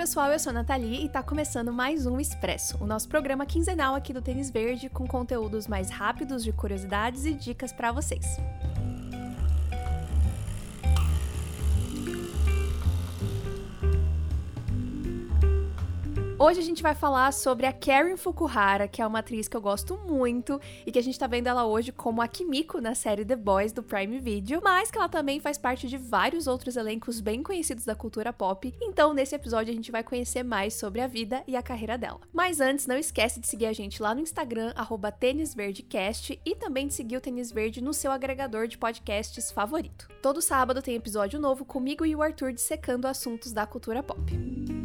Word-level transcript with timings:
pessoal, 0.00 0.32
eu 0.32 0.38
sou 0.38 0.48
a 0.48 0.54
Nathalie 0.54 1.04
e 1.04 1.10
tá 1.10 1.22
começando 1.22 1.70
mais 1.70 2.06
um 2.06 2.18
Expresso, 2.18 2.82
o 2.82 2.86
nosso 2.86 3.06
programa 3.06 3.44
quinzenal 3.44 3.94
aqui 3.94 4.14
do 4.14 4.22
Tênis 4.22 4.50
Verde 4.50 4.88
com 4.88 5.06
conteúdos 5.06 5.66
mais 5.66 5.90
rápidos 5.90 6.42
de 6.42 6.52
curiosidades 6.52 7.26
e 7.26 7.34
dicas 7.34 7.70
para 7.70 7.92
vocês. 7.92 8.24
Hoje 16.42 16.58
a 16.58 16.62
gente 16.62 16.82
vai 16.82 16.94
falar 16.94 17.30
sobre 17.34 17.66
a 17.66 17.72
Karen 17.72 18.16
Fukuhara, 18.16 18.88
que 18.88 19.02
é 19.02 19.06
uma 19.06 19.18
atriz 19.18 19.46
que 19.46 19.54
eu 19.54 19.60
gosto 19.60 19.98
muito 19.98 20.58
e 20.86 20.90
que 20.90 20.98
a 20.98 21.02
gente 21.02 21.18
tá 21.18 21.26
vendo 21.26 21.48
ela 21.48 21.66
hoje 21.66 21.92
como 21.92 22.22
a 22.22 22.26
Kimiko 22.26 22.80
na 22.80 22.94
série 22.94 23.26
The 23.26 23.36
Boys 23.36 23.74
do 23.74 23.82
Prime 23.82 24.18
Video, 24.18 24.58
mas 24.64 24.90
que 24.90 24.96
ela 24.96 25.06
também 25.06 25.38
faz 25.38 25.58
parte 25.58 25.86
de 25.86 25.98
vários 25.98 26.46
outros 26.46 26.76
elencos 26.76 27.20
bem 27.20 27.42
conhecidos 27.42 27.84
da 27.84 27.94
cultura 27.94 28.32
pop. 28.32 28.74
Então, 28.80 29.12
nesse 29.12 29.34
episódio 29.34 29.70
a 29.70 29.76
gente 29.76 29.92
vai 29.92 30.02
conhecer 30.02 30.42
mais 30.42 30.72
sobre 30.72 31.02
a 31.02 31.06
vida 31.06 31.44
e 31.46 31.56
a 31.56 31.62
carreira 31.62 31.98
dela. 31.98 32.20
Mas 32.32 32.58
antes, 32.58 32.86
não 32.86 32.96
esquece 32.96 33.38
de 33.38 33.46
seguir 33.46 33.66
a 33.66 33.74
gente 33.74 34.02
lá 34.02 34.14
no 34.14 34.22
Instagram 34.22 34.72
@tênisverdecast 35.20 36.40
e 36.42 36.54
também 36.54 36.86
de 36.86 36.94
seguir 36.94 37.18
o 37.18 37.20
Tênis 37.20 37.52
Verde 37.52 37.82
no 37.82 37.92
seu 37.92 38.10
agregador 38.10 38.66
de 38.66 38.78
podcasts 38.78 39.50
favorito. 39.52 40.08
Todo 40.22 40.40
sábado 40.40 40.80
tem 40.80 40.94
episódio 40.94 41.38
novo 41.38 41.66
comigo 41.66 42.06
e 42.06 42.16
o 42.16 42.22
Arthur 42.22 42.54
dissecando 42.54 43.06
assuntos 43.06 43.52
da 43.52 43.66
cultura 43.66 44.02
pop. 44.02 44.79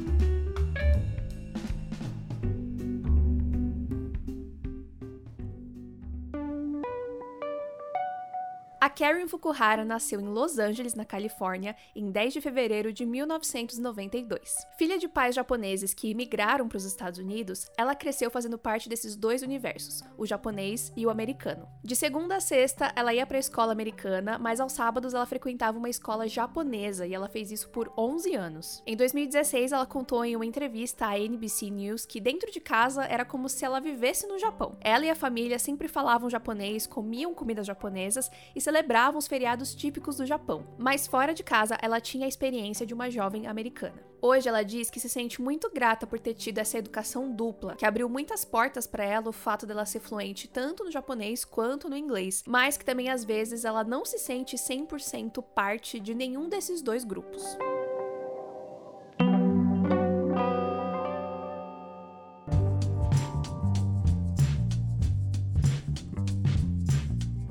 A 8.86 8.90
Karen 8.90 9.28
Fukuhara 9.28 9.84
nasceu 9.84 10.22
em 10.22 10.28
Los 10.28 10.60
Angeles, 10.60 10.94
na 10.94 11.04
Califórnia, 11.04 11.76
em 11.96 12.12
10 12.12 12.34
de 12.34 12.40
fevereiro 12.40 12.94
de 12.94 13.04
1992. 13.04 14.68
Filha 14.78 15.00
de 15.00 15.08
pais 15.08 15.34
japoneses 15.34 15.92
que 15.92 16.12
imigraram 16.12 16.68
para 16.68 16.78
os 16.78 16.86
Estados 16.86 17.18
Unidos, 17.18 17.68
ela 17.76 17.96
cresceu 17.96 18.30
fazendo 18.30 18.60
parte 18.60 18.88
desses 18.88 19.16
dois 19.16 19.42
universos, 19.42 20.04
o 20.16 20.24
japonês 20.28 20.94
e 20.96 21.04
o 21.04 21.10
americano. 21.10 21.68
De 21.84 21.96
segunda 21.96 22.36
a 22.36 22.40
sexta, 22.40 22.94
ela 22.96 23.12
ia 23.12 23.26
para 23.26 23.38
a 23.38 23.40
escola 23.40 23.72
americana, 23.72 24.38
mas 24.38 24.60
aos 24.60 24.74
sábados 24.74 25.16
ela 25.16 25.26
frequentava 25.26 25.80
uma 25.80 25.90
escola 25.90 26.28
japonesa 26.28 27.08
e 27.08 27.14
ela 27.16 27.28
fez 27.28 27.52
isso 27.52 27.70
por 27.70 27.92
11 27.98 28.36
anos. 28.36 28.84
Em 28.86 28.96
2016, 28.96 29.72
ela 29.72 29.88
contou 29.88 30.24
em 30.24 30.36
uma 30.36 30.46
entrevista 30.46 31.08
à 31.08 31.18
NBC 31.18 31.72
News 31.72 32.06
que 32.06 32.22
dentro 32.22 32.52
de 32.52 32.60
casa 32.60 33.04
era 33.06 33.26
como 33.26 33.50
se 33.50 33.66
ela 33.66 33.80
vivesse 33.80 34.28
no 34.28 34.38
Japão. 34.38 34.78
Ela 34.80 35.08
e 35.08 35.10
a 35.10 35.16
família 35.16 35.58
sempre 35.58 35.88
falavam 35.88 36.30
japonês, 36.30 36.86
comiam 36.86 37.34
comidas 37.34 37.66
japonesas 37.66 38.30
e 38.56 38.62
celebravam 38.76 39.18
os 39.18 39.26
feriados 39.26 39.74
típicos 39.74 40.18
do 40.18 40.26
Japão, 40.26 40.68
mas 40.78 41.08
fora 41.08 41.34
de 41.34 41.42
casa 41.42 41.78
ela 41.82 42.02
tinha 42.02 42.26
a 42.26 42.28
experiência 42.28 42.86
de 42.86 42.94
uma 42.94 43.10
jovem 43.10 43.48
americana. 43.48 44.04
Hoje 44.22 44.50
ela 44.50 44.64
diz 44.64 44.90
que 44.90 45.00
se 45.00 45.08
sente 45.08 45.42
muito 45.42 45.72
grata 45.72 46.06
por 46.06 46.20
ter 46.20 46.34
tido 46.34 46.58
essa 46.58 46.78
educação 46.78 47.32
dupla, 47.32 47.76
que 47.76 47.86
abriu 47.86 48.10
muitas 48.10 48.44
portas 48.44 48.86
para 48.86 49.06
ela 49.06 49.30
o 49.30 49.32
fato 49.32 49.66
dela 49.66 49.86
ser 49.86 50.02
fluente 50.02 50.50
tanto 50.50 50.84
no 50.84 50.92
japonês 50.92 51.46
quanto 51.46 51.88
no 51.88 51.96
inglês, 51.96 52.44
mas 52.46 52.76
que 52.76 52.84
também 52.84 53.10
às 53.10 53.24
vezes 53.24 53.64
ela 53.64 53.82
não 53.82 54.04
se 54.04 54.20
sente 54.20 54.58
100% 54.58 55.42
parte 55.42 55.98
de 55.98 56.14
nenhum 56.14 56.50
desses 56.50 56.82
dois 56.82 57.06
grupos. 57.06 57.58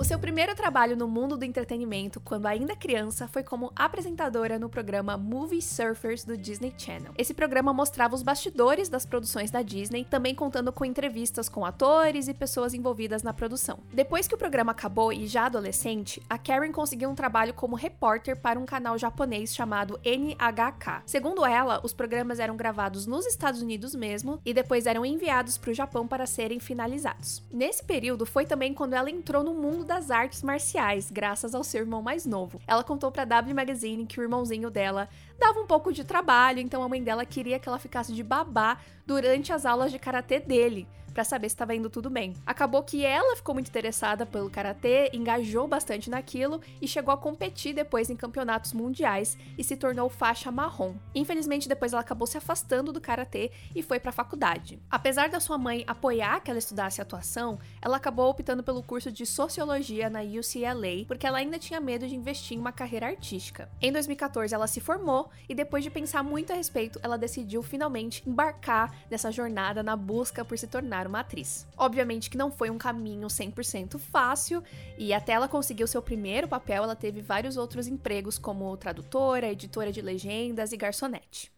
O 0.05 0.06
seu 0.06 0.19
primeiro 0.19 0.55
trabalho 0.55 0.98
no 0.98 1.08
mundo 1.08 1.34
do 1.34 1.47
entretenimento, 1.47 2.20
quando 2.20 2.44
ainda 2.44 2.77
criança, 2.77 3.27
foi 3.27 3.42
como 3.42 3.72
apresentadora 3.74 4.58
no 4.58 4.69
programa 4.69 5.16
Movie 5.16 5.62
Surfers 5.62 6.24
do 6.24 6.36
Disney 6.36 6.74
Channel. 6.77 7.14
Esse 7.16 7.33
programa 7.33 7.72
mostrava 7.72 8.14
os 8.14 8.22
bastidores 8.22 8.91
das 8.91 9.06
produções 9.06 9.50
da 9.50 9.62
Disney, 9.62 10.05
também 10.05 10.34
contando 10.34 10.70
com 10.70 10.84
entrevistas 10.84 11.48
com 11.48 11.64
atores 11.64 12.28
e 12.28 12.34
pessoas 12.34 12.75
envolvidas 12.75 13.22
na 13.22 13.32
produção. 13.32 13.78
Depois 13.94 14.28
que 14.28 14.34
o 14.34 14.38
programa 14.38 14.72
acabou 14.72 15.10
e 15.10 15.27
já 15.27 15.47
adolescente, 15.47 16.20
a 16.28 16.37
Karen 16.37 16.70
conseguiu 16.70 17.09
um 17.09 17.14
trabalho 17.14 17.54
como 17.54 17.75
repórter 17.75 18.37
para 18.37 18.60
um 18.60 18.66
canal 18.66 18.98
japonês 18.98 19.54
chamado 19.54 19.98
NHK. 20.04 21.04
Segundo 21.06 21.47
ela, 21.47 21.81
os 21.82 21.94
programas 21.94 22.38
eram 22.38 22.59
gravados 22.59 23.06
nos 23.06 23.25
Estados 23.25 23.62
Unidos 23.62 23.94
mesmo 23.94 24.38
e 24.44 24.53
depois 24.53 24.84
eram 24.84 25.06
enviados 25.06 25.56
para 25.56 25.70
o 25.70 25.75
Japão 25.75 26.06
para 26.06 26.26
serem 26.26 26.60
finalizados. 26.60 27.43
Nesse 27.50 27.82
período 27.82 28.26
foi 28.26 28.44
também 28.44 28.75
quando 28.75 28.93
ela 28.93 29.10
entrou 29.10 29.43
no 29.43 29.54
mundo 29.54 29.94
das 29.94 30.10
artes 30.10 30.43
marciais, 30.43 31.09
graças 31.09 31.55
ao 31.55 31.62
seu 31.62 31.82
irmão 31.82 32.03
mais 32.03 32.27
novo. 32.27 32.60
Ela 32.66 32.82
contou 32.82 33.12
para 33.12 33.25
W 33.25 33.55
Magazine 33.55 34.05
que 34.05 34.19
o 34.19 34.25
irmãozinho 34.25 34.69
dela 34.69 35.09
dava 35.39 35.61
um 35.61 35.67
pouco 35.67 35.93
de 35.93 36.05
trabalho, 36.05 36.61
então 36.61 36.83
a 36.83 36.89
mãe 36.89 37.03
dela 37.03 37.25
queria 37.25 37.59
que 37.59 37.69
ela 37.69 37.78
ficasse 37.78 38.12
de 38.12 38.22
babá 38.22 38.78
durante 39.06 39.53
as 39.53 39.67
aulas 39.67 39.93
de 39.93 39.99
karatê 39.99 40.41
dele 40.41 40.87
para 41.15 41.25
saber 41.25 41.49
se 41.49 41.55
estava 41.55 41.75
indo 41.75 41.89
tudo 41.89 42.11
bem. 42.11 42.34
Acabou 42.45 42.83
que 42.83 43.05
ela 43.05 43.37
ficou 43.37 43.55
muito 43.55 43.69
interessada 43.69 44.27
pelo 44.27 44.50
karatê, 44.50 45.11
engajou 45.15 45.69
bastante 45.69 46.11
naquilo 46.11 46.61
e 46.83 46.89
chegou 46.89 47.15
a 47.15 47.17
competir 47.17 47.73
depois 47.73 48.11
em 48.11 48.17
campeonatos 48.17 48.73
mundiais 48.73 49.39
e 49.56 49.62
se 49.62 49.77
tornou 49.77 50.11
faixa 50.11 50.50
marrom. 50.50 50.97
Infelizmente, 51.15 51.69
depois 51.69 51.93
ela 51.93 52.03
acabou 52.03 52.27
se 52.27 52.37
afastando 52.37 52.93
do 52.93 53.00
karatê 53.00 53.53
e 53.75 53.83
foi 53.83 54.00
para 54.00 54.11
a 54.11 54.12
faculdade. 54.12 54.81
Apesar 54.91 55.28
da 55.28 55.39
sua 55.39 55.56
mãe 55.56 55.84
apoiar 55.87 56.41
que 56.41 56.50
ela 56.50 56.59
estudasse 56.59 57.00
atuação, 57.00 57.59
ela 57.81 57.97
acabou 57.97 58.28
optando 58.28 58.65
pelo 58.65 58.83
curso 58.83 59.12
de 59.12 59.25
sociologia 59.25 60.11
na 60.11 60.21
UCLA 60.21 61.05
porque 61.06 61.27
ela 61.27 61.39
ainda 61.39 61.59
tinha 61.59 61.81
medo 61.81 62.09
de 62.09 62.17
investir 62.17 62.56
em 62.56 62.61
uma 62.61 62.73
carreira 62.73 63.06
artística. 63.06 63.71
Em 63.81 63.93
2014, 63.93 64.53
ela 64.53 64.67
se 64.67 64.81
formou 64.81 65.24
e 65.49 65.55
depois 65.55 65.85
de 65.85 65.91
pensar 65.91 66.23
muito 66.23 66.53
a 66.53 66.57
respeito, 66.57 66.99
ela 67.03 67.17
decidiu 67.17 67.62
finalmente 67.62 68.23
embarcar 68.29 68.95
nessa 69.11 69.31
jornada 69.31 69.83
na 69.83 69.97
busca 69.97 70.45
por 70.45 70.59
se 70.59 70.67
tornar 70.67 71.07
uma 71.07 71.21
atriz. 71.21 71.67
Obviamente 71.77 72.29
que 72.29 72.37
não 72.37 72.51
foi 72.51 72.71
um 72.71 72.79
caminho 72.79 73.29
100% 73.29 73.99
fácil, 73.99 74.62
e 74.99 75.12
até 75.12 75.33
ela 75.33 75.49
conseguir 75.49 75.85
o 75.85 75.89
seu 75.89 76.03
primeiro 76.03 76.49
papel, 76.49 76.85
ela 76.85 76.97
teve 76.97 77.21
vários 77.21 77.57
outros 77.57 77.87
empregos 77.87 78.39
como 78.39 78.77
tradutora, 78.77 79.51
editora 79.51 79.93
de 79.93 80.01
legendas 80.01 80.73
e 80.73 80.77
garçonete. 80.77 81.53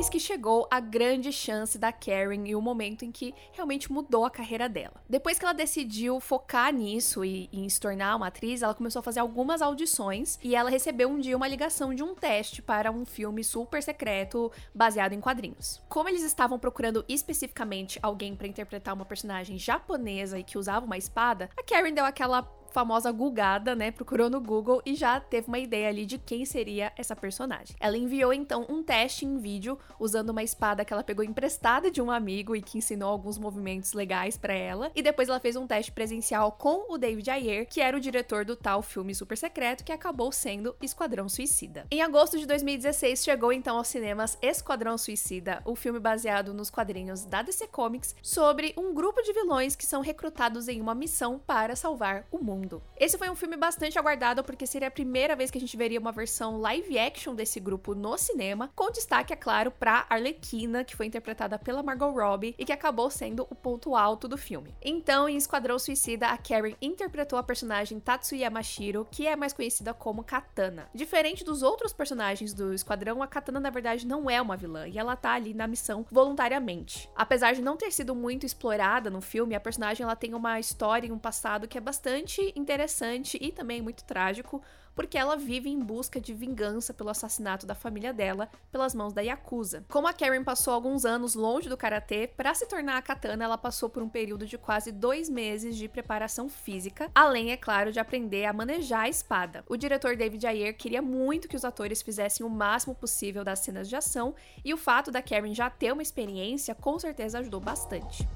Eis 0.00 0.08
que 0.08 0.18
chegou 0.18 0.66
a 0.70 0.80
grande 0.80 1.30
chance 1.30 1.76
da 1.76 1.92
Karen 1.92 2.46
e 2.46 2.56
o 2.56 2.62
momento 2.62 3.04
em 3.04 3.12
que 3.12 3.34
realmente 3.52 3.92
mudou 3.92 4.24
a 4.24 4.30
carreira 4.30 4.66
dela. 4.66 4.94
Depois 5.06 5.38
que 5.38 5.44
ela 5.44 5.52
decidiu 5.52 6.18
focar 6.20 6.72
nisso 6.72 7.22
e, 7.22 7.50
e 7.52 7.60
em 7.60 7.68
se 7.68 7.78
tornar 7.78 8.16
uma 8.16 8.28
atriz, 8.28 8.62
ela 8.62 8.72
começou 8.72 9.00
a 9.00 9.02
fazer 9.02 9.20
algumas 9.20 9.60
audições 9.60 10.38
e 10.42 10.56
ela 10.56 10.70
recebeu 10.70 11.06
um 11.06 11.18
dia 11.18 11.36
uma 11.36 11.46
ligação 11.46 11.94
de 11.94 12.02
um 12.02 12.14
teste 12.14 12.62
para 12.62 12.90
um 12.90 13.04
filme 13.04 13.44
super 13.44 13.82
secreto 13.82 14.50
baseado 14.74 15.12
em 15.12 15.20
quadrinhos. 15.20 15.82
Como 15.86 16.08
eles 16.08 16.22
estavam 16.22 16.58
procurando 16.58 17.04
especificamente 17.06 17.98
alguém 18.02 18.34
para 18.34 18.46
interpretar 18.46 18.94
uma 18.94 19.04
personagem 19.04 19.58
japonesa 19.58 20.38
e 20.38 20.44
que 20.44 20.56
usava 20.56 20.86
uma 20.86 20.96
espada, 20.96 21.50
a 21.58 21.62
Karen 21.62 21.92
deu 21.92 22.06
aquela 22.06 22.40
famosa 22.70 23.10
gulgada, 23.10 23.74
né? 23.74 23.90
Procurou 23.90 24.30
no 24.30 24.40
Google 24.40 24.80
e 24.84 24.94
já 24.94 25.20
teve 25.20 25.48
uma 25.48 25.58
ideia 25.58 25.88
ali 25.88 26.06
de 26.06 26.18
quem 26.18 26.44
seria 26.44 26.92
essa 26.96 27.16
personagem. 27.16 27.76
Ela 27.78 27.96
enviou 27.96 28.32
então 28.32 28.66
um 28.68 28.82
teste 28.82 29.26
em 29.26 29.38
vídeo 29.38 29.78
usando 29.98 30.30
uma 30.30 30.42
espada 30.42 30.84
que 30.84 30.92
ela 30.92 31.04
pegou 31.04 31.24
emprestada 31.24 31.90
de 31.90 32.00
um 32.00 32.10
amigo 32.10 32.54
e 32.54 32.62
que 32.62 32.78
ensinou 32.78 33.10
alguns 33.10 33.38
movimentos 33.38 33.92
legais 33.92 34.36
para 34.36 34.54
ela. 34.54 34.90
E 34.94 35.02
depois 35.02 35.28
ela 35.28 35.40
fez 35.40 35.56
um 35.56 35.66
teste 35.66 35.92
presencial 35.92 36.52
com 36.52 36.92
o 36.92 36.98
David 36.98 37.30
Ayer, 37.30 37.66
que 37.66 37.80
era 37.80 37.96
o 37.96 38.00
diretor 38.00 38.44
do 38.44 38.56
tal 38.56 38.82
filme 38.82 39.14
super 39.14 39.36
secreto 39.36 39.84
que 39.84 39.92
acabou 39.92 40.32
sendo 40.32 40.74
Esquadrão 40.80 41.28
Suicida. 41.28 41.86
Em 41.90 42.02
agosto 42.02 42.38
de 42.38 42.46
2016 42.46 43.22
chegou 43.24 43.52
então 43.52 43.76
aos 43.76 43.88
cinemas 43.88 44.38
Esquadrão 44.40 44.96
Suicida, 44.96 45.60
o 45.64 45.74
filme 45.74 45.98
baseado 45.98 46.54
nos 46.54 46.70
quadrinhos 46.70 47.24
da 47.24 47.42
DC 47.42 47.66
Comics 47.68 48.14
sobre 48.22 48.72
um 48.76 48.94
grupo 48.94 49.22
de 49.22 49.32
vilões 49.32 49.74
que 49.74 49.86
são 49.86 50.00
recrutados 50.00 50.68
em 50.68 50.80
uma 50.80 50.94
missão 50.94 51.38
para 51.38 51.74
salvar 51.74 52.26
o 52.30 52.38
mundo 52.38 52.59
mundo. 52.60 52.82
Esse 52.98 53.16
foi 53.16 53.30
um 53.30 53.34
filme 53.34 53.56
bastante 53.56 53.98
aguardado 53.98 54.44
porque 54.44 54.66
seria 54.66 54.88
a 54.88 54.90
primeira 54.90 55.34
vez 55.34 55.50
que 55.50 55.58
a 55.58 55.60
gente 55.60 55.76
veria 55.76 55.98
uma 55.98 56.12
versão 56.12 56.58
live 56.58 56.98
action 56.98 57.34
desse 57.34 57.58
grupo 57.58 57.94
no 57.94 58.16
cinema, 58.18 58.70
com 58.74 58.90
destaque, 58.90 59.32
é 59.32 59.36
claro, 59.36 59.70
para 59.70 60.06
Arlequina, 60.08 60.84
que 60.84 60.96
foi 60.96 61.06
interpretada 61.06 61.58
pela 61.58 61.82
Margot 61.82 62.10
Robbie 62.10 62.54
e 62.58 62.64
que 62.64 62.72
acabou 62.72 63.10
sendo 63.10 63.46
o 63.50 63.54
ponto 63.54 63.96
alto 63.96 64.28
do 64.28 64.36
filme. 64.36 64.74
Então, 64.82 65.28
em 65.28 65.36
Esquadrão 65.36 65.78
Suicida, 65.78 66.28
a 66.28 66.36
Karen 66.36 66.74
interpretou 66.80 67.38
a 67.38 67.42
personagem 67.42 67.98
Tatsuya 67.98 68.44
Yamashiro, 68.44 69.06
que 69.10 69.26
é 69.26 69.36
mais 69.36 69.52
conhecida 69.52 69.94
como 69.94 70.24
Katana. 70.24 70.88
Diferente 70.94 71.44
dos 71.44 71.62
outros 71.62 71.92
personagens 71.92 72.52
do 72.52 72.74
Esquadrão, 72.74 73.22
a 73.22 73.26
Katana 73.26 73.60
na 73.60 73.70
verdade 73.70 74.06
não 74.06 74.28
é 74.28 74.40
uma 74.40 74.56
vilã 74.56 74.86
e 74.86 74.98
ela 74.98 75.16
tá 75.16 75.32
ali 75.32 75.54
na 75.54 75.66
missão 75.66 76.04
voluntariamente. 76.10 77.08
Apesar 77.14 77.52
de 77.52 77.62
não 77.62 77.76
ter 77.76 77.92
sido 77.92 78.14
muito 78.14 78.44
explorada 78.44 79.10
no 79.10 79.20
filme, 79.20 79.54
a 79.54 79.60
personagem 79.60 80.04
ela 80.04 80.16
tem 80.16 80.34
uma 80.34 80.58
história 80.58 81.06
e 81.06 81.12
um 81.12 81.18
passado 81.18 81.68
que 81.68 81.78
é 81.78 81.80
bastante 81.80 82.49
interessante 82.56 83.38
e 83.40 83.52
também 83.52 83.82
muito 83.82 84.04
trágico, 84.04 84.62
porque 84.94 85.16
ela 85.16 85.36
vive 85.36 85.70
em 85.70 85.78
busca 85.78 86.20
de 86.20 86.34
vingança 86.34 86.92
pelo 86.92 87.10
assassinato 87.10 87.66
da 87.66 87.74
família 87.74 88.12
dela 88.12 88.50
pelas 88.70 88.94
mãos 88.94 89.12
da 89.12 89.22
Yakuza. 89.22 89.84
Como 89.88 90.06
a 90.06 90.12
Karen 90.12 90.44
passou 90.44 90.74
alguns 90.74 91.04
anos 91.04 91.34
longe 91.34 91.68
do 91.68 91.76
karatê, 91.76 92.26
para 92.26 92.54
se 92.54 92.66
tornar 92.66 92.98
a 92.98 93.02
katana, 93.02 93.44
ela 93.44 93.56
passou 93.56 93.88
por 93.88 94.02
um 94.02 94.08
período 94.08 94.46
de 94.46 94.58
quase 94.58 94.92
dois 94.92 95.28
meses 95.28 95.76
de 95.76 95.88
preparação 95.88 96.48
física, 96.48 97.10
além, 97.14 97.50
é 97.50 97.56
claro, 97.56 97.92
de 97.92 98.00
aprender 98.00 98.44
a 98.44 98.52
manejar 98.52 99.02
a 99.02 99.08
espada. 99.08 99.64
O 99.68 99.76
diretor 99.76 100.16
David 100.16 100.46
Ayer 100.46 100.76
queria 100.76 101.00
muito 101.00 101.48
que 101.48 101.56
os 101.56 101.64
atores 101.64 102.02
fizessem 102.02 102.44
o 102.44 102.50
máximo 102.50 102.94
possível 102.94 103.44
das 103.44 103.60
cenas 103.60 103.88
de 103.88 103.96
ação, 103.96 104.34
e 104.64 104.74
o 104.74 104.76
fato 104.76 105.10
da 105.10 105.22
Karen 105.22 105.54
já 105.54 105.70
ter 105.70 105.92
uma 105.92 106.02
experiência 106.02 106.74
com 106.74 106.98
certeza 106.98 107.38
ajudou 107.38 107.60
bastante. 107.60 108.28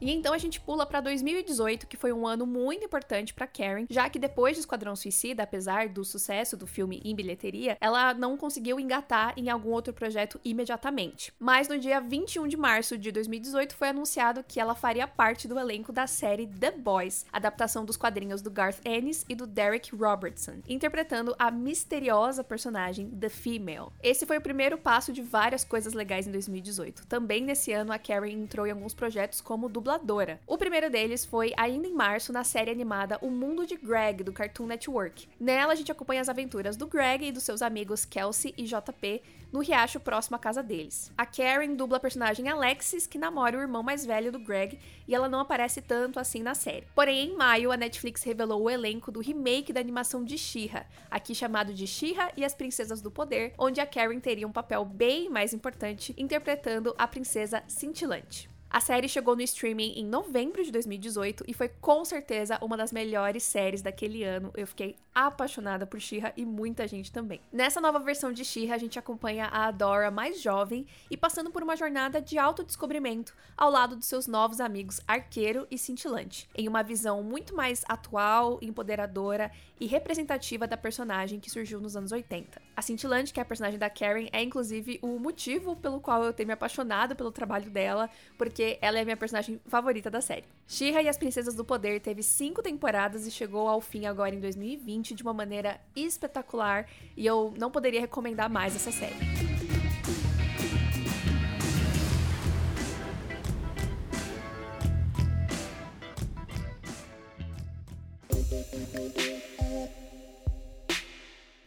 E 0.00 0.10
então 0.10 0.32
a 0.32 0.38
gente 0.38 0.58
pula 0.58 0.86
para 0.86 1.02
2018, 1.02 1.86
que 1.86 1.96
foi 1.96 2.10
um 2.10 2.26
ano 2.26 2.46
muito 2.46 2.86
importante 2.86 3.34
para 3.34 3.46
Karen, 3.46 3.84
já 3.90 4.08
que 4.08 4.18
depois 4.18 4.54
de 4.56 4.60
Esquadrão 4.60 4.96
Suicida, 4.96 5.42
apesar 5.42 5.90
do 5.90 6.02
sucesso 6.04 6.56
do 6.56 6.66
filme 6.66 7.02
em 7.04 7.14
bilheteria, 7.14 7.76
ela 7.80 8.14
não 8.14 8.34
conseguiu 8.34 8.80
engatar 8.80 9.34
em 9.36 9.50
algum 9.50 9.70
outro 9.70 9.92
projeto 9.92 10.40
imediatamente. 10.42 11.34
Mas 11.38 11.68
no 11.68 11.78
dia 11.78 12.00
21 12.00 12.48
de 12.48 12.56
março 12.56 12.96
de 12.96 13.12
2018 13.12 13.76
foi 13.76 13.88
anunciado 13.90 14.42
que 14.42 14.58
ela 14.58 14.74
faria 14.74 15.06
parte 15.06 15.46
do 15.46 15.58
elenco 15.58 15.92
da 15.92 16.06
série 16.06 16.46
The 16.46 16.70
Boys, 16.70 17.26
adaptação 17.30 17.84
dos 17.84 17.98
quadrinhos 17.98 18.40
do 18.40 18.50
Garth 18.50 18.80
Ennis 18.86 19.26
e 19.28 19.34
do 19.34 19.46
Derek 19.46 19.94
Robertson, 19.94 20.62
interpretando 20.66 21.36
a 21.38 21.50
misteriosa 21.50 22.42
personagem 22.42 23.10
The 23.10 23.28
Female. 23.28 23.90
Esse 24.02 24.24
foi 24.24 24.38
o 24.38 24.42
primeiro 24.42 24.78
passo 24.78 25.12
de 25.12 25.20
várias 25.20 25.62
coisas 25.62 25.92
legais 25.92 26.26
em 26.26 26.32
2018. 26.32 27.06
Também 27.06 27.42
nesse 27.42 27.70
ano 27.70 27.92
a 27.92 27.98
Karen 27.98 28.30
entrou 28.30 28.66
em 28.66 28.70
alguns 28.70 28.94
projetos 28.94 29.42
como 29.42 29.68
dubladora 29.68 29.89
dubladora. 29.90 30.40
O 30.46 30.56
primeiro 30.56 30.88
deles 30.88 31.24
foi 31.24 31.52
ainda 31.56 31.88
em 31.88 31.92
março 31.92 32.32
na 32.32 32.44
série 32.44 32.70
animada 32.70 33.18
O 33.20 33.30
Mundo 33.30 33.66
de 33.66 33.76
Greg 33.76 34.22
do 34.22 34.32
Cartoon 34.32 34.66
Network. 34.66 35.28
Nela 35.38 35.72
a 35.72 35.74
gente 35.74 35.90
acompanha 35.90 36.20
as 36.20 36.28
aventuras 36.28 36.76
do 36.76 36.86
Greg 36.86 37.26
e 37.26 37.32
dos 37.32 37.42
seus 37.42 37.60
amigos 37.62 38.04
Kelsey 38.04 38.54
e 38.56 38.64
JP 38.64 39.22
no 39.52 39.60
riacho 39.60 39.98
próximo 39.98 40.36
à 40.36 40.38
casa 40.38 40.62
deles. 40.62 41.10
A 41.18 41.26
Karen 41.26 41.74
dubla 41.74 41.96
a 41.96 42.00
personagem 42.00 42.48
Alexis, 42.48 43.06
que 43.06 43.18
namora 43.18 43.58
o 43.58 43.60
irmão 43.60 43.82
mais 43.82 44.06
velho 44.06 44.30
do 44.30 44.38
Greg, 44.38 44.78
e 45.08 45.14
ela 45.14 45.28
não 45.28 45.40
aparece 45.40 45.82
tanto 45.82 46.20
assim 46.20 46.40
na 46.40 46.54
série. 46.54 46.86
Porém, 46.94 47.30
em 47.30 47.36
maio, 47.36 47.72
a 47.72 47.76
Netflix 47.76 48.22
revelou 48.22 48.62
o 48.62 48.70
elenco 48.70 49.10
do 49.10 49.18
remake 49.18 49.72
da 49.72 49.80
animação 49.80 50.24
de 50.24 50.38
She-Ra, 50.38 50.86
aqui 51.10 51.34
chamado 51.34 51.74
de 51.74 51.86
She-Ra 51.86 52.30
e 52.36 52.44
as 52.44 52.54
Princesas 52.54 53.02
do 53.02 53.10
Poder, 53.10 53.54
onde 53.58 53.80
a 53.80 53.86
Karen 53.86 54.20
teria 54.20 54.46
um 54.46 54.52
papel 54.52 54.84
bem 54.84 55.28
mais 55.28 55.52
importante, 55.52 56.14
interpretando 56.16 56.94
a 56.96 57.08
princesa 57.08 57.64
cintilante. 57.66 58.48
A 58.70 58.78
série 58.78 59.08
chegou 59.08 59.34
no 59.34 59.42
streaming 59.42 59.94
em 59.96 60.06
novembro 60.06 60.62
de 60.62 60.70
2018 60.70 61.42
e 61.48 61.52
foi 61.52 61.68
com 61.68 62.04
certeza 62.04 62.56
uma 62.62 62.76
das 62.76 62.92
melhores 62.92 63.42
séries 63.42 63.82
daquele 63.82 64.22
ano. 64.22 64.52
Eu 64.56 64.64
fiquei 64.64 64.94
apaixonada 65.26 65.86
por 65.86 66.00
Shira 66.00 66.32
e 66.36 66.44
muita 66.44 66.86
gente 66.86 67.12
também. 67.12 67.40
Nessa 67.52 67.80
nova 67.80 67.98
versão 67.98 68.32
de 68.32 68.44
Shira, 68.44 68.74
a 68.74 68.78
gente 68.78 68.98
acompanha 68.98 69.46
a 69.46 69.66
Adora 69.66 70.10
mais 70.10 70.40
jovem 70.40 70.86
e 71.10 71.16
passando 71.16 71.50
por 71.50 71.62
uma 71.62 71.76
jornada 71.76 72.20
de 72.20 72.38
autodescobrimento 72.38 73.34
ao 73.56 73.70
lado 73.70 73.96
dos 73.96 74.06
seus 74.06 74.26
novos 74.26 74.60
amigos 74.60 75.00
Arqueiro 75.06 75.66
e 75.70 75.78
Cintilante, 75.78 76.48
em 76.54 76.68
uma 76.68 76.82
visão 76.82 77.22
muito 77.22 77.54
mais 77.54 77.82
atual, 77.88 78.58
empoderadora 78.62 79.50
e 79.80 79.86
representativa 79.86 80.66
da 80.66 80.76
personagem 80.76 81.40
que 81.40 81.50
surgiu 81.50 81.80
nos 81.80 81.96
anos 81.96 82.12
80. 82.12 82.60
A 82.76 82.82
Cintilante, 82.82 83.32
que 83.32 83.40
é 83.40 83.42
a 83.42 83.46
personagem 83.46 83.78
da 83.78 83.90
Karen, 83.90 84.28
é 84.32 84.42
inclusive 84.42 84.98
o 85.02 85.18
motivo 85.18 85.76
pelo 85.76 86.00
qual 86.00 86.24
eu 86.24 86.32
tenho 86.32 86.46
me 86.46 86.52
apaixonado 86.52 87.16
pelo 87.16 87.32
trabalho 87.32 87.70
dela, 87.70 88.08
porque 88.36 88.78
ela 88.80 88.98
é 88.98 89.02
a 89.02 89.04
minha 89.04 89.16
personagem 89.16 89.60
favorita 89.66 90.10
da 90.10 90.20
série. 90.20 90.44
She-Ra 90.70 91.02
e 91.02 91.08
as 91.08 91.18
Princesas 91.18 91.56
do 91.56 91.64
Poder 91.64 91.98
teve 92.00 92.22
cinco 92.22 92.62
temporadas 92.62 93.26
e 93.26 93.30
chegou 93.32 93.66
ao 93.66 93.80
fim 93.80 94.06
agora 94.06 94.32
em 94.32 94.38
2020 94.38 95.16
de 95.16 95.22
uma 95.24 95.34
maneira 95.34 95.80
espetacular 95.96 96.86
e 97.16 97.26
eu 97.26 97.52
não 97.58 97.72
poderia 97.72 98.00
recomendar 98.00 98.48
mais 98.48 98.76
essa 98.76 98.92
série. 98.92 99.16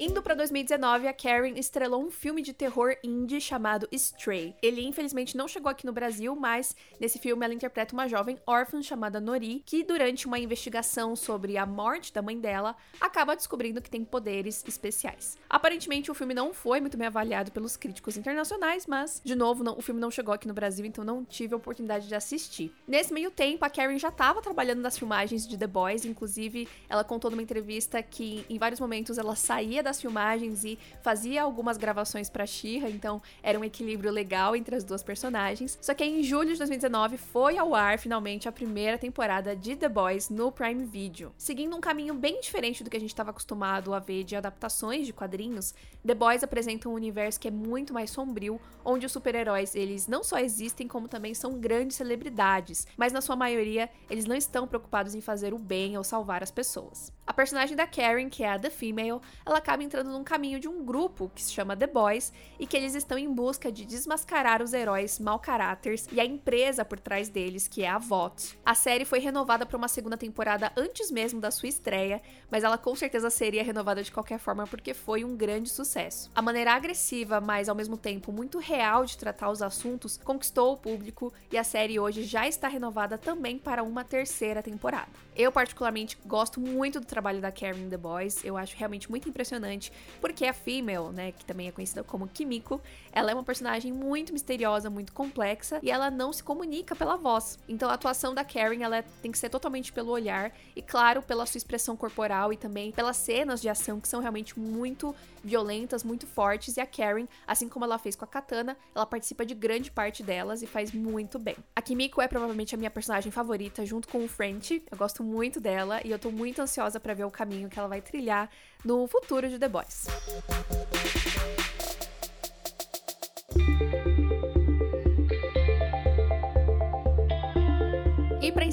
Indo 0.05 0.21
para 0.21 0.35
2019, 0.35 1.07
a 1.07 1.13
Karen 1.13 1.53
estrelou 1.55 2.03
um 2.03 2.11
filme 2.11 2.41
de 2.41 2.51
terror 2.51 2.93
indie 3.01 3.39
chamado 3.39 3.87
Stray. 3.89 4.53
Ele 4.61 4.85
infelizmente 4.85 5.37
não 5.37 5.47
chegou 5.47 5.71
aqui 5.71 5.85
no 5.85 5.93
Brasil, 5.93 6.35
mas 6.35 6.75
nesse 6.99 7.17
filme 7.17 7.45
ela 7.45 7.53
interpreta 7.53 7.93
uma 7.93 8.05
jovem 8.05 8.37
órfã 8.45 8.81
chamada 8.81 9.21
Nori, 9.21 9.63
que 9.65 9.81
durante 9.81 10.27
uma 10.27 10.37
investigação 10.37 11.15
sobre 11.15 11.57
a 11.57 11.65
morte 11.65 12.11
da 12.11 12.21
mãe 12.21 12.37
dela, 12.37 12.75
acaba 12.99 13.33
descobrindo 13.33 13.81
que 13.81 13.89
tem 13.89 14.03
poderes 14.03 14.61
especiais. 14.67 15.37
Aparentemente 15.49 16.11
o 16.11 16.13
filme 16.13 16.33
não 16.33 16.53
foi 16.53 16.81
muito 16.81 16.97
bem 16.97 17.07
avaliado 17.07 17.53
pelos 17.53 17.77
críticos 17.77 18.17
internacionais, 18.17 18.85
mas 18.85 19.21
de 19.23 19.35
novo, 19.35 19.63
não, 19.63 19.77
o 19.77 19.81
filme 19.81 20.01
não 20.01 20.11
chegou 20.11 20.33
aqui 20.33 20.49
no 20.49 20.53
Brasil, 20.53 20.85
então 20.85 21.05
não 21.05 21.23
tive 21.23 21.53
a 21.53 21.57
oportunidade 21.57 22.09
de 22.09 22.15
assistir. 22.15 22.75
Nesse 22.85 23.13
meio 23.13 23.31
tempo, 23.31 23.63
a 23.63 23.69
Karen 23.69 23.97
já 23.97 24.09
estava 24.09 24.41
trabalhando 24.41 24.81
nas 24.81 24.97
filmagens 24.97 25.47
de 25.47 25.57
The 25.57 25.67
Boys, 25.67 26.03
inclusive 26.03 26.67
ela 26.89 27.05
contou 27.05 27.31
numa 27.31 27.41
entrevista 27.41 28.03
que 28.03 28.45
em 28.49 28.57
vários 28.57 28.81
momentos 28.81 29.17
ela 29.17 29.33
saía 29.33 29.81
da 29.81 29.92
das 29.93 30.01
filmagens 30.01 30.63
e 30.63 30.77
fazia 31.03 31.43
algumas 31.43 31.77
gravações 31.77 32.29
para 32.29 32.47
Shira, 32.47 32.89
então 32.89 33.21
era 33.43 33.59
um 33.59 33.63
equilíbrio 33.63 34.11
legal 34.11 34.55
entre 34.55 34.75
as 34.75 34.83
duas 34.83 35.03
personagens. 35.03 35.77
Só 35.79 35.93
que 35.93 36.03
em 36.03 36.23
julho 36.23 36.51
de 36.51 36.57
2019 36.57 37.17
foi 37.17 37.57
ao 37.59 37.75
ar 37.75 37.99
finalmente 37.99 38.49
a 38.49 38.51
primeira 38.51 38.97
temporada 38.97 39.55
de 39.55 39.75
The 39.75 39.87
Boys 39.87 40.29
no 40.29 40.51
Prime 40.51 40.83
Video. 40.85 41.31
Seguindo 41.37 41.75
um 41.75 41.81
caminho 41.81 42.15
bem 42.15 42.41
diferente 42.41 42.83
do 42.83 42.89
que 42.89 42.97
a 42.97 42.99
gente 42.99 43.11
estava 43.11 43.29
acostumado 43.29 43.93
a 43.93 43.99
ver 43.99 44.23
de 44.23 44.35
adaptações 44.35 45.05
de 45.05 45.13
quadrinhos, 45.13 45.75
The 46.05 46.15
Boys 46.15 46.43
apresenta 46.43 46.89
um 46.89 46.93
universo 46.93 47.39
que 47.39 47.47
é 47.47 47.51
muito 47.51 47.93
mais 47.93 48.09
sombrio, 48.09 48.59
onde 48.83 49.05
os 49.05 49.11
super-heróis 49.11 49.75
eles 49.75 50.07
não 50.07 50.23
só 50.23 50.39
existem 50.39 50.87
como 50.87 51.07
também 51.07 51.35
são 51.35 51.59
grandes 51.59 51.97
celebridades, 51.97 52.87
mas 52.97 53.13
na 53.13 53.21
sua 53.21 53.35
maioria 53.35 53.89
eles 54.09 54.25
não 54.25 54.35
estão 54.35 54.67
preocupados 54.67 55.13
em 55.13 55.21
fazer 55.21 55.53
o 55.53 55.59
bem 55.59 55.95
ou 55.97 56.03
salvar 56.03 56.41
as 56.41 56.51
pessoas. 56.51 57.13
A 57.25 57.33
personagem 57.33 57.75
da 57.75 57.87
Karen, 57.87 58.27
que 58.27 58.43
é 58.43 58.51
a 58.51 58.59
The 58.59 58.69
Female, 58.69 59.21
ela 59.45 59.57
acaba 59.57 59.81
entrando 59.81 60.11
num 60.11 60.25
caminho 60.25 60.59
de 60.59 60.67
um 60.67 60.83
grupo 60.83 61.31
que 61.33 61.41
se 61.41 61.53
chama 61.53 61.75
The 61.75 61.87
Boys 61.87 62.33
e 62.59 62.67
que 62.67 62.75
eles 62.75 62.95
estão 62.95 63.17
em 63.17 63.33
busca 63.33 63.71
de 63.71 63.85
desmascarar 63.85 64.61
os 64.61 64.73
heróis 64.73 65.19
mau 65.19 65.39
caráteres 65.39 66.05
e 66.11 66.19
a 66.19 66.25
empresa 66.25 66.83
por 66.83 66.99
trás 66.99 67.29
deles, 67.29 67.65
que 67.65 67.81
é 67.81 67.89
a 67.89 67.97
VOT. 67.97 68.59
A 68.65 68.75
série 68.75 69.05
foi 69.05 69.19
renovada 69.19 69.65
para 69.65 69.77
uma 69.77 69.87
segunda 69.87 70.17
temporada 70.17 70.73
antes 70.75 71.09
mesmo 71.09 71.39
da 71.39 71.49
sua 71.49 71.69
estreia, 71.69 72.21
mas 72.51 72.65
ela 72.65 72.77
com 72.77 72.93
certeza 72.93 73.29
seria 73.29 73.63
renovada 73.63 74.03
de 74.03 74.11
qualquer 74.11 74.37
forma 74.37 74.67
porque 74.67 74.93
foi 74.93 75.23
um 75.23 75.37
grande 75.37 75.69
sucesso. 75.69 76.29
A 76.35 76.41
maneira 76.41 76.73
agressiva, 76.73 77.39
mas 77.39 77.69
ao 77.69 77.75
mesmo 77.75 77.95
tempo 77.95 78.33
muito 78.33 78.59
real 78.59 79.05
de 79.05 79.17
tratar 79.17 79.49
os 79.49 79.61
assuntos, 79.61 80.17
conquistou 80.17 80.73
o 80.73 80.77
público 80.77 81.31
e 81.49 81.57
a 81.57 81.63
série 81.63 81.97
hoje 81.97 82.23
já 82.23 82.45
está 82.49 82.67
renovada 82.67 83.17
também 83.17 83.57
para 83.57 83.81
uma 83.81 84.03
terceira 84.03 84.61
temporada. 84.61 85.07
Eu 85.35 85.53
particularmente 85.53 86.17
gosto 86.25 86.59
muito 86.59 86.99
do 86.99 87.12
trabalho 87.13 87.39
da 87.39 87.51
Karen 87.51 87.89
The 87.89 87.97
Boys, 87.97 88.43
eu 88.43 88.57
acho 88.57 88.75
realmente 88.75 89.09
muito 89.09 89.29
impressionante 89.29 89.91
porque 90.19 90.45
a 90.45 90.53
Female, 90.53 91.11
né, 91.13 91.31
que 91.31 91.45
também 91.45 91.67
é 91.67 91.71
conhecida 91.71 92.03
como 92.03 92.27
Kimiko, 92.27 92.81
ela 93.13 93.31
é 93.31 93.33
uma 93.33 93.43
personagem 93.43 93.93
muito 93.93 94.33
misteriosa, 94.33 94.89
muito 94.89 95.13
complexa 95.13 95.79
e 95.81 95.91
ela 95.91 96.09
não 96.09 96.33
se 96.33 96.43
comunica 96.43 96.95
pela 96.95 97.15
voz. 97.15 97.59
Então 97.69 97.89
a 97.89 97.93
atuação 97.93 98.33
da 98.33 98.43
Karen, 98.43 98.81
ela 98.81 99.03
tem 99.21 99.31
que 99.31 99.37
ser 99.37 99.49
totalmente 99.49 99.93
pelo 99.93 100.11
olhar 100.11 100.51
e 100.75 100.81
claro, 100.81 101.21
pela 101.21 101.45
sua 101.45 101.57
expressão 101.57 101.95
corporal 101.95 102.51
e 102.51 102.57
também 102.57 102.91
pelas 102.91 103.17
cenas 103.17 103.61
de 103.61 103.69
ação 103.69 103.99
que 103.99 104.07
são 104.07 104.19
realmente 104.19 104.59
muito 104.59 105.15
violentas, 105.43 106.03
muito 106.03 106.25
fortes 106.25 106.77
e 106.77 106.81
a 106.81 106.85
Karen, 106.85 107.27
assim 107.45 107.69
como 107.69 107.85
ela 107.85 107.99
fez 107.99 108.15
com 108.15 108.25
a 108.25 108.27
Katana, 108.27 108.77
ela 108.95 109.05
participa 109.05 109.45
de 109.45 109.53
grande 109.53 109.91
parte 109.91 110.23
delas 110.23 110.61
e 110.61 110.67
faz 110.67 110.91
muito 110.91 111.37
bem. 111.37 111.55
A 111.75 111.81
Kimiko 111.81 112.21
é 112.21 112.27
provavelmente 112.27 112.73
a 112.73 112.77
minha 112.77 112.89
personagem 112.89 113.31
favorita 113.31 113.85
junto 113.85 114.07
com 114.07 114.23
o 114.23 114.27
French. 114.27 114.81
Eu 114.89 114.97
gosto 114.97 115.23
muito 115.23 115.59
dela 115.59 116.01
e 116.03 116.11
eu 116.11 116.17
tô 116.17 116.31
muito 116.31 116.61
ansiosa 116.61 116.99
para 116.99 117.13
ver 117.13 117.25
o 117.25 117.31
caminho 117.31 117.69
que 117.69 117.77
ela 117.77 117.87
vai 117.87 118.01
trilhar 118.01 118.49
no 118.83 119.07
futuro 119.07 119.49
de 119.49 119.59
The 119.59 119.67
Boys. 119.67 120.07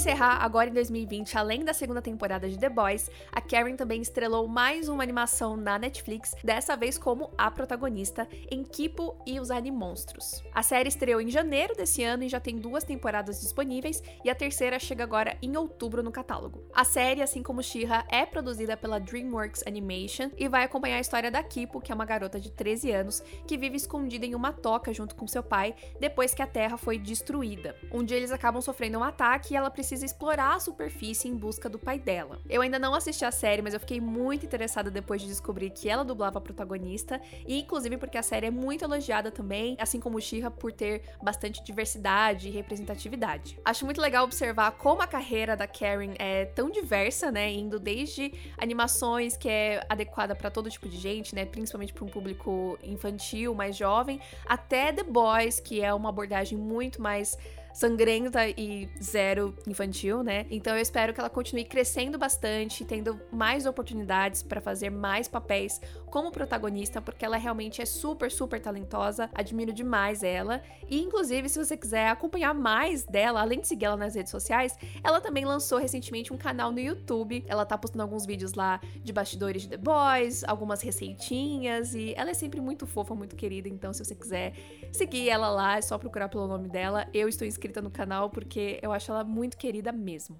Encerrar, 0.00 0.42
agora 0.42 0.70
em 0.70 0.72
2020, 0.72 1.36
além 1.36 1.62
da 1.62 1.74
segunda 1.74 2.00
temporada 2.00 2.48
de 2.48 2.58
The 2.58 2.70
Boys, 2.70 3.10
a 3.30 3.38
Karen 3.38 3.76
também 3.76 4.00
estrelou 4.00 4.48
mais 4.48 4.88
uma 4.88 5.02
animação 5.02 5.58
na 5.58 5.78
Netflix, 5.78 6.34
dessa 6.42 6.74
vez 6.74 6.96
como 6.96 7.30
a 7.36 7.50
protagonista 7.50 8.26
em 8.50 8.64
Kipo 8.64 9.22
e 9.26 9.38
os 9.38 9.50
Animonstros. 9.50 10.42
A 10.54 10.62
série 10.62 10.88
estreou 10.88 11.20
em 11.20 11.28
janeiro 11.28 11.74
desse 11.76 12.02
ano 12.02 12.22
e 12.22 12.30
já 12.30 12.40
tem 12.40 12.56
duas 12.56 12.82
temporadas 12.82 13.42
disponíveis, 13.42 14.02
e 14.24 14.30
a 14.30 14.34
terceira 14.34 14.78
chega 14.78 15.04
agora 15.04 15.36
em 15.42 15.54
outubro 15.54 16.02
no 16.02 16.10
catálogo. 16.10 16.64
A 16.72 16.82
série, 16.82 17.20
assim 17.20 17.42
como 17.42 17.62
She-Ra, 17.62 18.06
é 18.08 18.24
produzida 18.24 18.78
pela 18.78 18.98
DreamWorks 18.98 19.64
Animation 19.66 20.30
e 20.38 20.48
vai 20.48 20.64
acompanhar 20.64 20.96
a 20.96 21.00
história 21.00 21.30
da 21.30 21.42
Kipo, 21.42 21.78
que 21.78 21.92
é 21.92 21.94
uma 21.94 22.06
garota 22.06 22.40
de 22.40 22.50
13 22.50 22.90
anos 22.90 23.22
que 23.46 23.58
vive 23.58 23.76
escondida 23.76 24.24
em 24.24 24.34
uma 24.34 24.50
toca 24.50 24.94
junto 24.94 25.14
com 25.14 25.26
seu 25.26 25.42
pai 25.42 25.74
depois 26.00 26.32
que 26.32 26.40
a 26.40 26.46
Terra 26.46 26.78
foi 26.78 26.98
destruída. 26.98 27.76
Um 27.92 28.02
dia 28.02 28.16
eles 28.16 28.32
acabam 28.32 28.62
sofrendo 28.62 28.98
um 28.98 29.04
ataque 29.04 29.52
e 29.52 29.56
ela 29.58 29.68
precisa 29.68 29.89
explorar 29.94 30.54
a 30.54 30.60
superfície 30.60 31.28
em 31.28 31.36
busca 31.36 31.68
do 31.68 31.78
pai 31.78 31.98
dela. 31.98 32.38
Eu 32.48 32.62
ainda 32.62 32.78
não 32.78 32.94
assisti 32.94 33.24
a 33.24 33.30
série, 33.30 33.62
mas 33.62 33.74
eu 33.74 33.80
fiquei 33.80 34.00
muito 34.00 34.46
interessada 34.46 34.90
depois 34.90 35.20
de 35.20 35.26
descobrir 35.26 35.70
que 35.70 35.88
ela 35.88 36.04
dublava 36.04 36.38
a 36.38 36.40
protagonista, 36.40 37.20
e 37.46 37.58
inclusive 37.60 37.96
porque 37.96 38.16
a 38.16 38.22
série 38.22 38.46
é 38.46 38.50
muito 38.50 38.84
elogiada 38.84 39.30
também, 39.30 39.76
assim 39.80 39.98
como 39.98 40.20
Shira 40.20 40.50
por 40.50 40.72
ter 40.72 41.02
bastante 41.22 41.62
diversidade 41.62 42.48
e 42.48 42.50
representatividade. 42.50 43.58
Acho 43.64 43.84
muito 43.84 44.00
legal 44.00 44.24
observar 44.24 44.72
como 44.72 45.02
a 45.02 45.06
carreira 45.06 45.56
da 45.56 45.66
Karen 45.66 46.14
é 46.18 46.44
tão 46.46 46.70
diversa, 46.70 47.30
né, 47.30 47.50
indo 47.50 47.78
desde 47.78 48.32
animações 48.58 49.36
que 49.36 49.48
é 49.48 49.84
adequada 49.88 50.34
para 50.34 50.50
todo 50.50 50.70
tipo 50.70 50.88
de 50.88 50.96
gente, 50.96 51.34
né, 51.34 51.44
principalmente 51.44 51.92
para 51.92 52.04
um 52.04 52.08
público 52.08 52.78
infantil, 52.82 53.54
mais 53.54 53.76
jovem, 53.76 54.20
até 54.46 54.92
The 54.92 55.02
Boys, 55.02 55.60
que 55.60 55.82
é 55.82 55.92
uma 55.92 56.08
abordagem 56.08 56.56
muito 56.56 57.00
mais 57.00 57.36
sangrenta 57.80 58.46
e 58.46 58.90
zero 59.02 59.54
infantil, 59.66 60.22
né? 60.22 60.44
Então 60.50 60.76
eu 60.76 60.82
espero 60.82 61.14
que 61.14 61.20
ela 61.20 61.30
continue 61.30 61.64
crescendo 61.64 62.18
bastante, 62.18 62.84
tendo 62.84 63.18
mais 63.32 63.64
oportunidades 63.64 64.42
para 64.42 64.60
fazer 64.60 64.90
mais 64.90 65.26
papéis 65.26 65.80
como 66.10 66.30
protagonista, 66.30 67.00
porque 67.00 67.24
ela 67.24 67.38
realmente 67.38 67.80
é 67.80 67.86
super, 67.86 68.30
super 68.30 68.60
talentosa, 68.60 69.30
admiro 69.34 69.72
demais 69.72 70.22
ela. 70.22 70.62
E 70.90 71.00
inclusive, 71.00 71.48
se 71.48 71.58
você 71.58 71.74
quiser 71.74 72.10
acompanhar 72.10 72.52
mais 72.52 73.04
dela, 73.04 73.40
além 73.40 73.60
de 73.60 73.68
seguir 73.68 73.86
ela 73.86 73.96
nas 73.96 74.14
redes 74.14 74.30
sociais, 74.30 74.76
ela 75.02 75.18
também 75.18 75.46
lançou 75.46 75.78
recentemente 75.78 76.34
um 76.34 76.36
canal 76.36 76.70
no 76.70 76.80
YouTube. 76.80 77.42
Ela 77.48 77.64
tá 77.64 77.78
postando 77.78 78.02
alguns 78.02 78.26
vídeos 78.26 78.52
lá 78.52 78.78
de 79.02 79.10
bastidores 79.10 79.62
de 79.62 79.68
The 79.68 79.78
Boys, 79.78 80.44
algumas 80.44 80.82
receitinhas 80.82 81.94
e 81.94 82.12
ela 82.14 82.28
é 82.28 82.34
sempre 82.34 82.60
muito 82.60 82.86
fofa, 82.86 83.14
muito 83.14 83.36
querida, 83.36 83.70
então 83.70 83.90
se 83.94 84.04
você 84.04 84.14
quiser 84.14 84.52
seguir 84.92 85.30
ela 85.30 85.48
lá, 85.48 85.78
é 85.78 85.80
só 85.80 85.96
procurar 85.96 86.28
pelo 86.28 86.46
nome 86.46 86.68
dela. 86.68 87.08
Eu 87.14 87.26
estou 87.26 87.48
inscrita 87.70 87.80
no 87.80 87.90
canal 87.90 88.28
porque 88.28 88.78
eu 88.82 88.92
acho 88.92 89.10
ela 89.10 89.24
muito 89.24 89.56
querida 89.56 89.92
mesmo. 89.92 90.38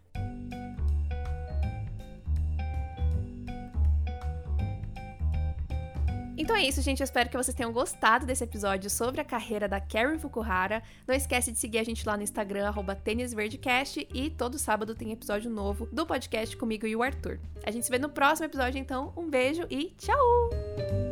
Então 6.37 6.57
é 6.57 6.63
isso, 6.63 6.81
gente. 6.81 7.01
Eu 7.01 7.05
espero 7.05 7.29
que 7.29 7.37
vocês 7.37 7.55
tenham 7.55 7.71
gostado 7.71 8.25
desse 8.25 8.43
episódio 8.43 8.89
sobre 8.89 9.21
a 9.21 9.25
carreira 9.25 9.69
da 9.69 9.79
Karen 9.79 10.19
Fukuhara. 10.19 10.83
Não 11.07 11.15
esquece 11.15 11.53
de 11.53 11.59
seguir 11.59 11.79
a 11.79 11.85
gente 11.85 12.07
lá 12.07 12.17
no 12.17 12.23
Instagram, 12.23 12.73
tênisverdecast, 13.05 14.09
e 14.13 14.31
todo 14.31 14.59
sábado 14.59 14.95
tem 14.95 15.13
episódio 15.13 15.51
novo 15.51 15.87
do 15.93 16.07
podcast 16.07 16.57
comigo 16.57 16.87
e 16.87 16.97
o 16.97 17.03
Arthur. 17.03 17.39
A 17.63 17.71
gente 17.71 17.85
se 17.85 17.91
vê 17.91 17.99
no 17.99 18.09
próximo 18.09 18.47
episódio, 18.47 18.79
então. 18.81 19.13
Um 19.15 19.29
beijo 19.29 19.67
e 19.69 19.91
tchau! 19.99 21.10